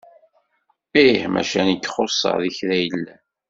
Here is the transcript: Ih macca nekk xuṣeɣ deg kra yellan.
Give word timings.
Ih 1.03 1.21
macca 1.33 1.61
nekk 1.63 1.85
xuṣeɣ 1.95 2.35
deg 2.43 2.53
kra 2.57 2.75
yellan. 2.83 3.19